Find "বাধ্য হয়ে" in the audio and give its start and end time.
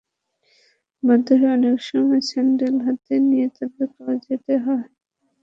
1.03-1.55